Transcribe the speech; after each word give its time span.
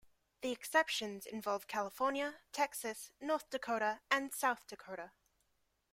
The 0.41 0.51
exceptions 0.51 1.27
involve 1.27 1.67
California, 1.67 2.39
Texas, 2.51 3.11
North 3.21 3.47
Dakota, 3.51 4.01
and 4.09 4.33
South 4.33 4.65
Dakota. 4.65 5.11